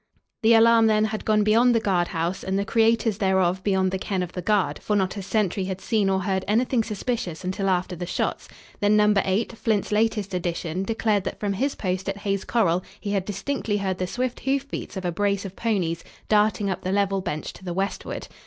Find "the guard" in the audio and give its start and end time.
1.75-2.07, 4.31-4.79